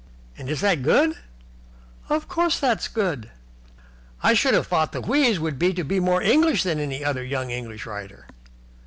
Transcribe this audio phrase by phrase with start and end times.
[0.35, 1.15] "And is that good?"
[2.09, 3.29] "Of course it's good."
[4.23, 7.23] "I should have thought the wheeze would be to be more English than any other
[7.23, 8.25] young English writer."